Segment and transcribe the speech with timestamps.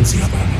[0.00, 0.59] Frecuencia paranormal.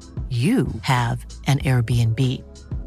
[0.29, 2.19] you have an Airbnb.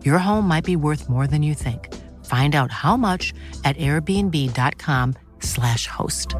[0.03, 1.93] Your home might be worth more than you think.
[2.25, 3.35] Find out how much
[3.65, 6.35] at airbnb.com/slash host.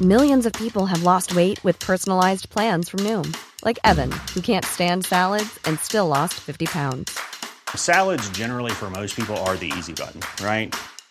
[0.00, 4.64] Millions of people have lost weight with personalized plans from Noom, like Evan, who can't
[4.64, 7.18] stand salads and still lost 50 pounds.
[7.74, 10.74] Salads, generally, for most people, are the easy button, right?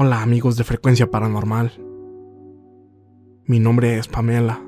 [0.00, 1.72] Hola amigos de Frecuencia Paranormal.
[3.46, 4.62] Mi nombre es Pamela.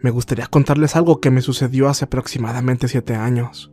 [0.00, 3.70] Me gustaría contarles algo que me sucedió hace aproximadamente siete años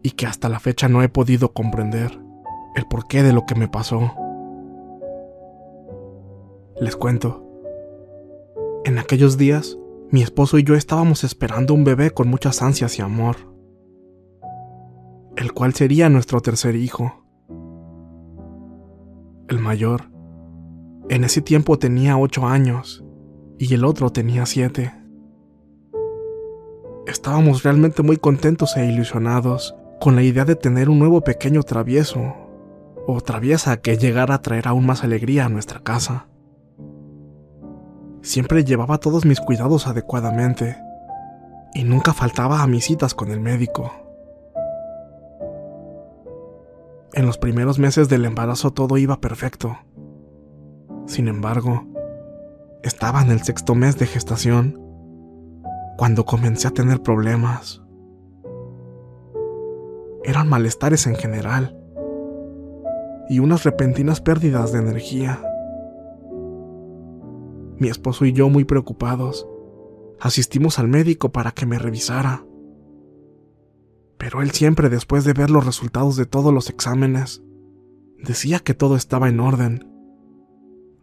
[0.00, 2.20] y que hasta la fecha no he podido comprender
[2.76, 4.14] el porqué de lo que me pasó.
[6.80, 7.44] Les cuento.
[8.84, 9.76] En aquellos días,
[10.12, 13.38] mi esposo y yo estábamos esperando un bebé con muchas ansias y amor,
[15.34, 17.25] el cual sería nuestro tercer hijo
[19.48, 20.10] el mayor.
[21.08, 23.04] En ese tiempo tenía ocho años
[23.58, 24.92] y el otro tenía siete.
[27.06, 32.34] Estábamos realmente muy contentos e ilusionados con la idea de tener un nuevo pequeño travieso
[33.06, 36.26] o traviesa que llegara a traer aún más alegría a nuestra casa.
[38.22, 40.76] Siempre llevaba todos mis cuidados adecuadamente
[41.74, 44.05] y nunca faltaba a mis citas con el médico.
[47.12, 49.76] En los primeros meses del embarazo todo iba perfecto.
[51.06, 51.86] Sin embargo,
[52.82, 54.80] estaba en el sexto mes de gestación
[55.96, 57.82] cuando comencé a tener problemas.
[60.24, 61.78] Eran malestares en general
[63.28, 65.40] y unas repentinas pérdidas de energía.
[67.78, 69.48] Mi esposo y yo, muy preocupados,
[70.20, 72.45] asistimos al médico para que me revisara.
[74.26, 77.44] Pero él siempre, después de ver los resultados de todos los exámenes,
[78.18, 79.88] decía que todo estaba en orden.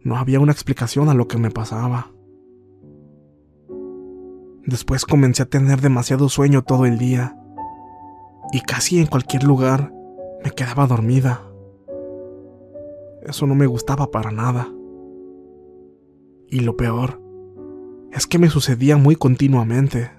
[0.02, 2.12] No había una explicación a lo que me pasaba.
[4.66, 7.34] Después comencé a tener demasiado sueño todo el día
[8.52, 9.90] y casi en cualquier lugar
[10.44, 11.40] me quedaba dormida.
[13.22, 14.68] Eso no me gustaba para nada.
[16.50, 17.22] Y lo peor
[18.12, 20.10] es que me sucedía muy continuamente.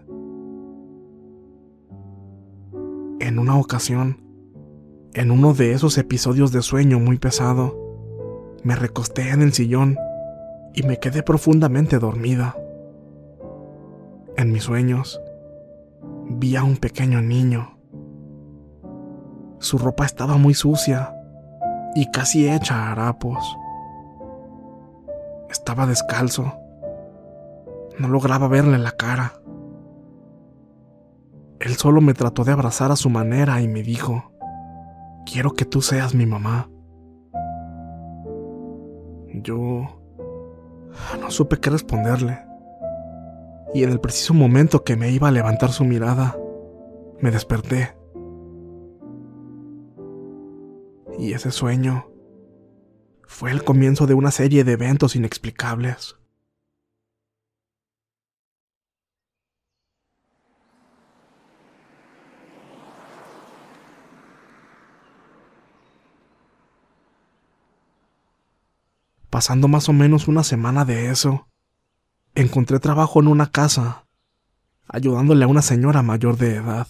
[3.26, 4.22] En una ocasión,
[5.16, 7.76] en uno de esos episodios de sueño muy pesado,
[8.64, 9.98] me recosté en el sillón
[10.76, 12.56] y me quedé profundamente dormida.
[14.38, 15.20] En mis sueños,
[16.30, 17.80] vi a un pequeño niño.
[19.58, 21.12] Su ropa estaba muy sucia
[21.96, 23.44] y casi hecha a harapos.
[25.50, 26.54] Estaba descalzo.
[27.98, 29.34] No lograba verle la cara.
[31.66, 34.32] Él solo me trató de abrazar a su manera y me dijo,
[35.26, 36.70] quiero que tú seas mi mamá.
[39.34, 40.00] Yo
[41.20, 42.38] no supe qué responderle.
[43.74, 46.38] Y en el preciso momento que me iba a levantar su mirada,
[47.20, 47.98] me desperté.
[51.18, 52.12] Y ese sueño
[53.26, 56.16] fue el comienzo de una serie de eventos inexplicables.
[69.36, 71.50] Pasando más o menos una semana de eso,
[72.36, 74.06] encontré trabajo en una casa,
[74.88, 76.88] ayudándole a una señora mayor de edad.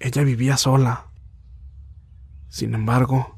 [0.00, 1.12] Ella vivía sola.
[2.48, 3.36] Sin embargo,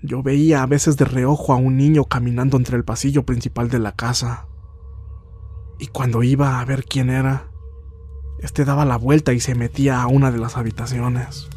[0.00, 3.78] yo veía a veces de reojo a un niño caminando entre el pasillo principal de
[3.78, 4.46] la casa.
[5.78, 7.50] Y cuando iba a ver quién era,
[8.40, 11.50] este daba la vuelta y se metía a una de las habitaciones.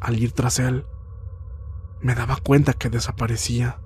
[0.00, 0.86] Al ir tras él,
[2.00, 3.78] me daba cuenta que desaparecía.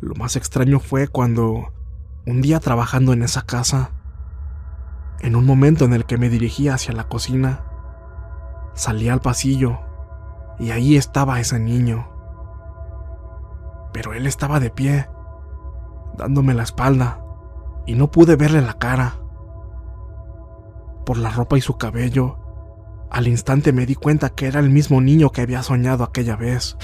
[0.00, 1.72] Lo más extraño fue cuando,
[2.26, 3.92] un día trabajando en esa casa,
[5.20, 7.64] en un momento en el que me dirigía hacia la cocina,
[8.74, 9.80] salí al pasillo
[10.58, 12.10] y ahí estaba ese niño.
[13.92, 15.08] Pero él estaba de pie,
[16.18, 17.22] dándome la espalda,
[17.86, 19.14] y no pude verle la cara.
[21.06, 22.36] Por la ropa y su cabello,
[23.12, 26.76] al instante me di cuenta que era el mismo niño que había soñado aquella vez.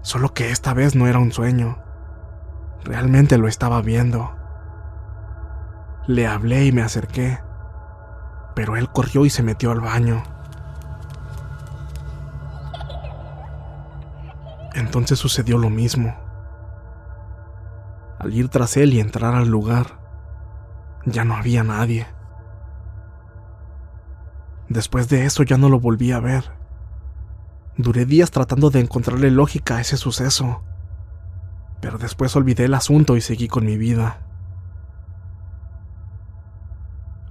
[0.00, 1.76] Solo que esta vez no era un sueño.
[2.84, 4.34] Realmente lo estaba viendo.
[6.06, 7.38] Le hablé y me acerqué,
[8.54, 10.22] pero él corrió y se metió al baño.
[14.72, 16.16] Entonces sucedió lo mismo.
[18.18, 20.05] Al ir tras él y entrar al lugar,
[21.06, 22.06] ya no había nadie.
[24.68, 26.44] Después de eso ya no lo volví a ver.
[27.78, 30.62] Duré días tratando de encontrarle lógica a ese suceso,
[31.80, 34.22] pero después olvidé el asunto y seguí con mi vida.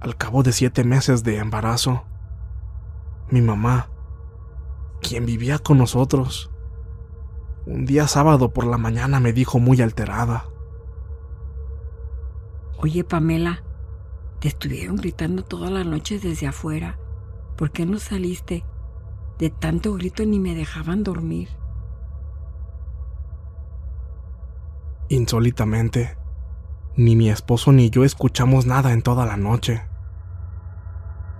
[0.00, 2.04] Al cabo de siete meses de embarazo,
[3.30, 3.88] mi mamá,
[5.02, 6.50] quien vivía con nosotros,
[7.66, 10.44] un día sábado por la mañana me dijo muy alterada.
[12.78, 13.64] Oye, Pamela,
[14.40, 16.98] te estuvieron gritando toda la noche desde afuera.
[17.56, 18.64] ¿Por qué no saliste?
[19.38, 21.48] De tanto grito ni me dejaban dormir.
[25.08, 26.16] Insólitamente,
[26.96, 29.82] ni mi esposo ni yo escuchamos nada en toda la noche.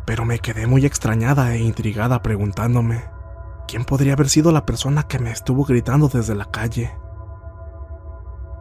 [0.06, 3.04] Pero me quedé muy extrañada e intrigada preguntándome,
[3.66, 6.92] ¿Quién podría haber sido la persona que me estuvo gritando desde la calle?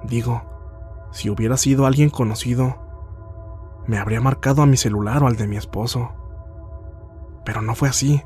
[0.03, 2.84] Digo, si hubiera sido alguien conocido,
[3.87, 6.13] me habría marcado a mi celular o al de mi esposo.
[7.43, 8.23] Pero no fue así.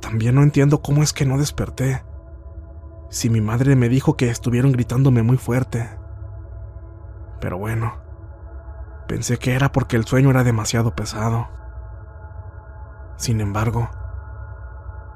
[0.00, 2.04] También no entiendo cómo es que no desperté.
[3.10, 5.88] Si mi madre me dijo que estuvieron gritándome muy fuerte.
[7.40, 7.94] Pero bueno,
[9.06, 11.48] pensé que era porque el sueño era demasiado pesado.
[13.16, 13.88] Sin embargo,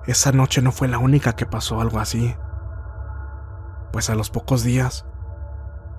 [0.07, 2.35] esa noche no fue la única que pasó algo así,
[3.93, 5.05] pues a los pocos días,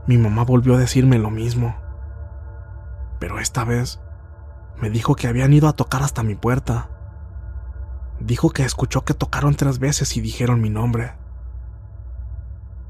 [0.08, 1.76] mi mamá volvió a decirme lo mismo,
[3.20, 4.00] pero esta vez
[4.82, 6.90] me dijo que habían ido a tocar hasta mi puerta.
[8.20, 11.14] Dijo que escuchó que tocaron tres veces y dijeron mi nombre.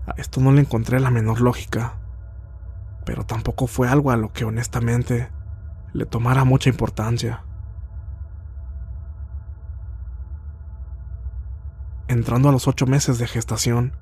[0.08, 2.00] A esto no le encontré la menor lógica,
[3.06, 5.32] pero tampoco fue algo a lo que honestamente
[5.94, 7.44] le tomara mucha importancia.
[12.10, 13.94] entrando a los ocho meses de gestación,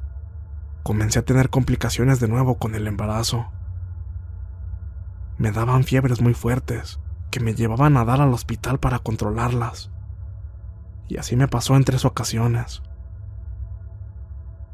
[0.81, 3.51] comencé a tener complicaciones de nuevo con el embarazo.
[5.37, 9.91] Me daban fiebres muy fuertes que me llevaban a dar al hospital para controlarlas.
[11.07, 12.81] Y así me pasó en tres ocasiones.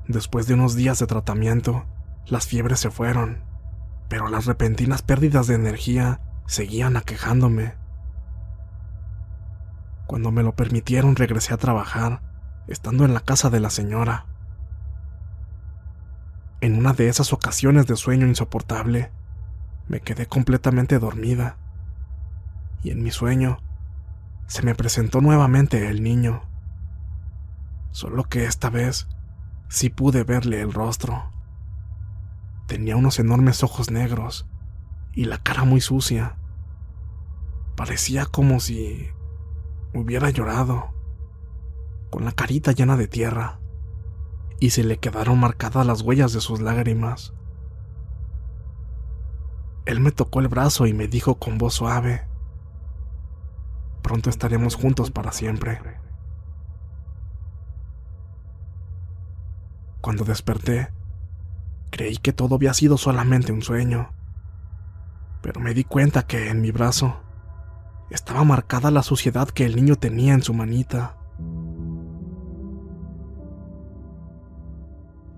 [0.07, 1.85] Después de unos días de tratamiento,
[2.25, 3.43] las fiebres se fueron,
[4.09, 7.75] pero las repentinas pérdidas de energía seguían aquejándome.
[10.07, 12.21] Cuando me lo permitieron regresé a trabajar
[12.67, 14.25] estando en la casa de la señora.
[16.61, 19.11] En una de esas ocasiones de sueño insoportable,
[19.87, 21.57] me quedé completamente dormida.
[22.83, 23.59] Y en mi sueño,
[24.47, 26.43] se me presentó nuevamente el niño.
[27.91, 29.07] Solo que esta vez
[29.69, 31.31] sí pude verle el rostro.
[32.67, 34.47] Tenía unos enormes ojos negros
[35.13, 36.37] y la cara muy sucia.
[37.75, 39.09] Parecía como si
[39.93, 40.93] hubiera llorado
[42.13, 43.59] con la carita llena de tierra,
[44.59, 47.33] y se le quedaron marcadas las huellas de sus lágrimas.
[49.85, 52.25] Él me tocó el brazo y me dijo con voz suave,
[54.01, 55.79] pronto estaremos juntos para siempre.
[59.99, 60.89] Cuando desperté,
[61.89, 64.11] creí que todo había sido solamente un sueño,
[65.41, 67.21] pero me di cuenta que en mi brazo
[68.09, 71.17] estaba marcada la suciedad que el niño tenía en su manita.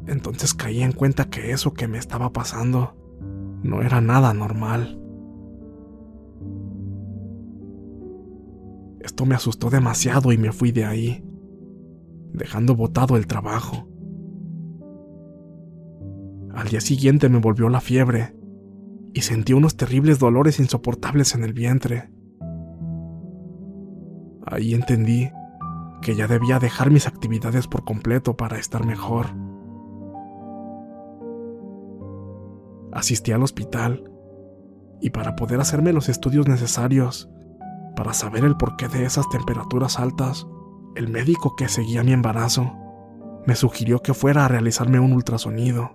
[0.07, 2.95] Entonces caí en cuenta que eso que me estaba pasando
[3.65, 5.01] No era nada normal.
[8.99, 11.25] Esto me asustó demasiado y me fui de ahí,
[12.31, 13.87] dejando botado el trabajo.
[16.53, 18.35] Al día siguiente me volvió la fiebre
[19.15, 22.11] y sentí unos terribles dolores insoportables en el vientre.
[24.45, 25.31] Ahí entendí
[26.03, 29.44] que ya debía dejar mis actividades por completo para estar mejor.
[32.95, 34.09] Asistí al hospital
[35.01, 37.29] y para poder hacerme los estudios necesarios
[37.95, 40.45] para saber el porqué de esas temperaturas altas,
[40.95, 42.73] el médico que seguía mi embarazo
[43.45, 45.91] me sugirió que fuera a realizarme un ultrasonido.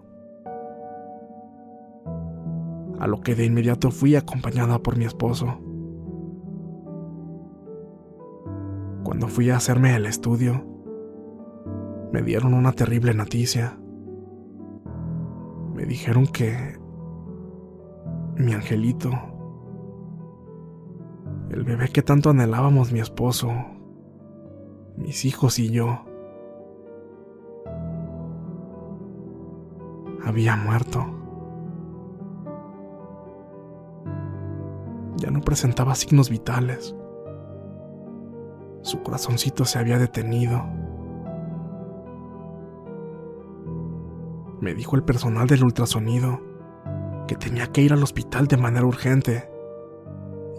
[2.98, 5.58] A lo que de inmediato fui acompañada por mi esposo.
[9.02, 10.64] Cuando fui a hacerme el estudio,
[12.12, 13.78] me dieron una terrible noticia.
[15.74, 16.79] Me dijeron que
[18.40, 19.10] mi angelito
[21.50, 23.50] el bebé que tanto anhelábamos mi esposo,
[24.96, 26.04] mis hijos y yo,
[30.24, 31.04] había muerto.
[35.16, 36.94] Ya no presentaba signos vitales.
[38.82, 40.64] Su corazoncito se había detenido.
[44.60, 46.49] Me dijo el personal del ultrasonido
[47.30, 49.48] que tenía que ir al hospital de manera urgente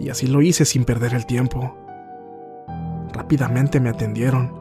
[0.00, 1.76] y así lo hice sin perder el tiempo.
[3.12, 4.54] Rápidamente me atendieron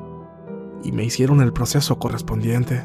[0.84, 2.84] y me hicieron el proceso correspondiente.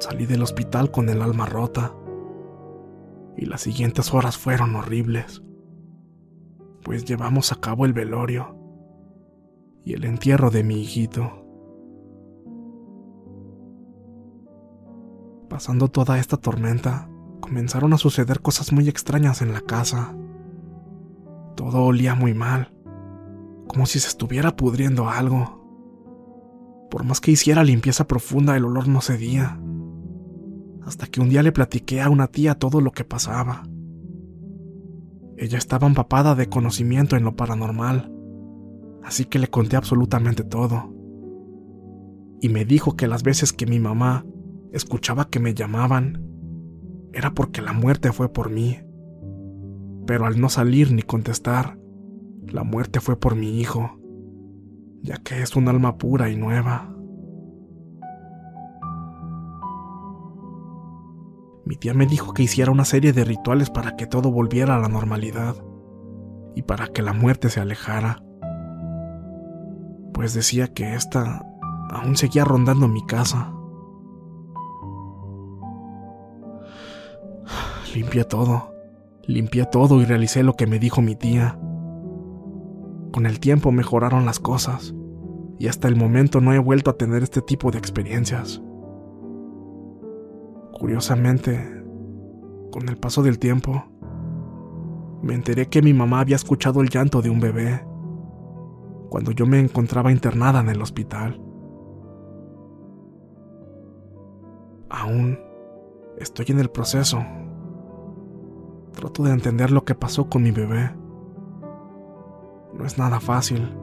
[0.00, 1.94] Salí del hospital con el alma rota
[3.36, 5.40] y las siguientes horas fueron horribles,
[6.82, 8.56] pues llevamos a cabo el velorio
[9.84, 11.39] y el entierro de mi hijito.
[15.50, 20.14] Pasando toda esta tormenta, comenzaron a suceder cosas muy extrañas en la casa.
[21.56, 22.72] Todo olía muy mal,
[23.66, 26.86] como si se estuviera pudriendo algo.
[26.88, 29.60] Por más que hiciera limpieza profunda, el olor no cedía.
[30.84, 33.64] Hasta que un día le platiqué a una tía todo lo que pasaba.
[35.36, 38.12] Ella estaba empapada de conocimiento en lo paranormal,
[39.02, 40.94] así que le conté absolutamente todo.
[42.40, 44.24] Y me dijo que las veces que mi mamá
[44.72, 46.26] escuchaba que me llamaban,
[47.12, 48.78] era porque la muerte fue por mí.
[50.06, 51.78] Pero al no salir ni contestar,
[52.46, 53.98] la muerte fue por mi hijo,
[55.02, 56.94] ya que es un alma pura y nueva.
[61.64, 64.80] Mi tía me dijo que hiciera una serie de rituales para que todo volviera a
[64.80, 65.54] la normalidad
[66.56, 68.22] y para que la muerte se alejara.
[70.12, 71.46] Pues decía que esta
[71.90, 73.54] aún seguía rondando mi casa.
[77.94, 78.72] Limpié todo,
[79.26, 81.58] limpié todo y realicé lo que me dijo mi tía.
[83.12, 84.94] Con el tiempo mejoraron las cosas
[85.58, 88.62] y hasta el momento no he vuelto a tener este tipo de experiencias.
[90.72, 91.82] Curiosamente,
[92.70, 93.84] con el paso del tiempo,
[95.20, 97.84] me enteré que mi mamá había escuchado el llanto de un bebé
[99.08, 101.40] cuando yo me encontraba internada en el hospital.
[104.88, 105.40] Aún
[106.18, 107.18] estoy en el proceso
[108.92, 110.94] Trato de entender lo que pasó con mi bebé.
[112.74, 113.76] No es nada fácil,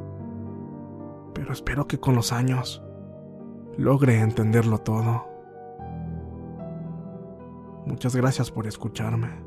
[1.33, 2.83] pero espero que con los años
[3.77, 5.25] logre entenderlo todo.
[7.85, 9.46] Muchas gracias por escucharme.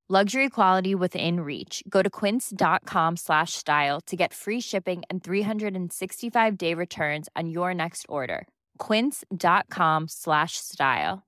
[0.13, 1.85] Luxury quality within reach.
[1.87, 7.73] Go to quince.com slash style to get free shipping and 365 day returns on your
[7.73, 8.45] next order.
[8.77, 11.23] Quince.com slash style.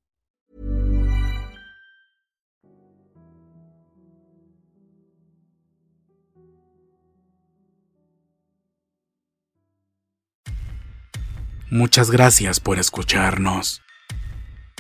[11.72, 13.80] Muchas gracias por escucharnos.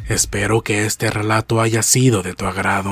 [0.10, 2.92] Espero que este relato haya sido de tu agrado.